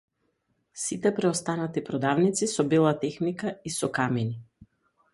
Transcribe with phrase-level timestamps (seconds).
[0.83, 4.39] Сите преостанати продавници со бела техника и со камини.